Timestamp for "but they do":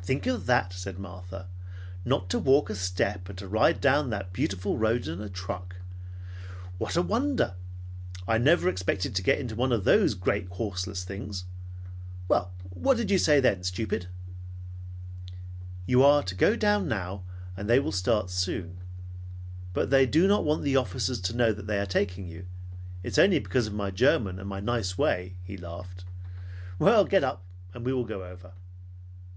19.72-20.28